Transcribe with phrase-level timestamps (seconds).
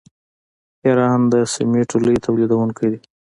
[0.85, 2.99] ایران د سمنټو لوی تولیدونکی دی.